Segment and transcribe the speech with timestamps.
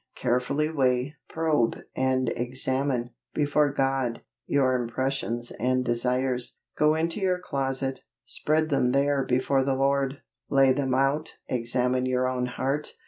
[0.15, 6.57] Carefully weigh, probe, and examine, before God, your impressions and desires.
[6.75, 10.21] Go into your closet, spread them there before the Lord.
[10.49, 12.95] Lay them out, examine your own heart.